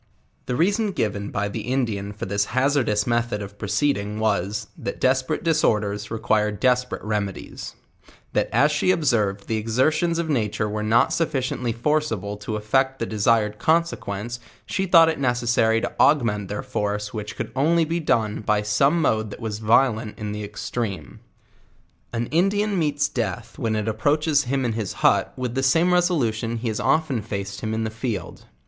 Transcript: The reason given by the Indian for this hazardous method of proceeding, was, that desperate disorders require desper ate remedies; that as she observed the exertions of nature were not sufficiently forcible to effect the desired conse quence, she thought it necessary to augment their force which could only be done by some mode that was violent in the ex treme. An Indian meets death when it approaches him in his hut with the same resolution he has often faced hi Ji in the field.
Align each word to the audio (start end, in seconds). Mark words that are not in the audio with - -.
The 0.47 0.55
reason 0.55 0.93
given 0.93 1.29
by 1.29 1.47
the 1.47 1.61
Indian 1.61 2.11
for 2.11 2.25
this 2.25 2.45
hazardous 2.57 3.05
method 3.05 3.39
of 3.43 3.59
proceeding, 3.59 4.17
was, 4.19 4.65
that 4.75 4.99
desperate 4.99 5.43
disorders 5.43 6.09
require 6.09 6.51
desper 6.51 6.97
ate 6.97 7.03
remedies; 7.03 7.75
that 8.33 8.49
as 8.51 8.71
she 8.71 8.89
observed 8.89 9.45
the 9.47 9.57
exertions 9.57 10.17
of 10.17 10.27
nature 10.27 10.67
were 10.67 10.81
not 10.81 11.13
sufficiently 11.13 11.71
forcible 11.71 12.35
to 12.37 12.55
effect 12.55 12.97
the 12.97 13.05
desired 13.05 13.59
conse 13.59 13.95
quence, 13.95 14.39
she 14.65 14.87
thought 14.87 15.07
it 15.07 15.19
necessary 15.19 15.79
to 15.81 15.93
augment 15.99 16.47
their 16.47 16.63
force 16.63 17.13
which 17.13 17.35
could 17.35 17.51
only 17.55 17.85
be 17.85 17.99
done 17.99 18.39
by 18.41 18.63
some 18.63 18.99
mode 19.03 19.29
that 19.29 19.39
was 19.39 19.59
violent 19.59 20.17
in 20.17 20.31
the 20.31 20.43
ex 20.43 20.67
treme. 20.71 21.19
An 22.11 22.25
Indian 22.31 22.79
meets 22.79 23.07
death 23.07 23.59
when 23.59 23.75
it 23.75 23.87
approaches 23.87 24.45
him 24.45 24.65
in 24.65 24.73
his 24.73 24.93
hut 25.05 25.31
with 25.37 25.53
the 25.53 25.61
same 25.61 25.93
resolution 25.93 26.57
he 26.57 26.69
has 26.69 26.79
often 26.79 27.21
faced 27.21 27.61
hi 27.61 27.67
Ji 27.67 27.73
in 27.75 27.83
the 27.83 27.91
field. 27.91 28.45